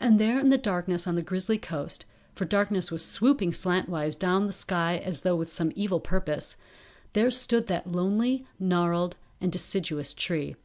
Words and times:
And 0.00 0.18
there 0.18 0.38
in 0.40 0.48
the 0.48 0.56
darkness 0.56 1.06
on 1.06 1.14
the 1.14 1.20
grizzly 1.20 1.58
coast, 1.58 2.06
for 2.34 2.46
darkness 2.46 2.90
was 2.90 3.04
swooping 3.04 3.52
slantwise 3.52 4.16
down 4.18 4.46
the 4.46 4.50
sky 4.54 4.96
as 4.96 5.20
though 5.20 5.36
with 5.36 5.50
some 5.52 5.72
evil 5.76 6.00
purpose, 6.00 6.56
there 7.12 7.30
stood 7.30 7.66
that 7.66 7.92
lonely, 7.92 8.46
gnarled 8.58 9.18
and 9.38 9.52
deciduous 9.52 10.14
tree. 10.14 10.56